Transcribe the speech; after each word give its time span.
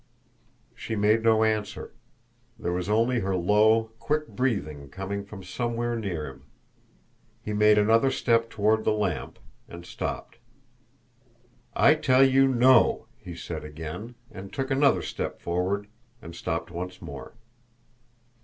She 0.73 0.95
made 0.95 1.21
no 1.21 1.43
answer. 1.43 1.93
There 2.57 2.71
was 2.73 2.89
only 2.89 3.19
her 3.19 3.35
low, 3.35 3.91
quick 3.99 4.29
breathing 4.29 4.89
coming 4.89 5.23
from 5.23 5.43
somewhere 5.43 5.95
near 5.95 6.25
him. 6.25 6.45
He 7.43 7.53
made 7.53 7.77
another 7.77 8.09
step 8.09 8.49
toward 8.49 8.83
the 8.83 8.93
lamp 8.93 9.37
and 9.69 9.85
stopped. 9.85 10.39
"I 11.75 11.93
tell 11.93 12.23
you, 12.27 12.47
no!" 12.47 13.05
he 13.19 13.35
said 13.35 13.63
again, 13.63 14.15
and 14.31 14.51
took 14.51 14.71
another 14.71 15.03
step 15.03 15.39
forward 15.39 15.85
and 16.19 16.35
stopped 16.35 16.71
once 16.71 16.99
more. 16.99 17.35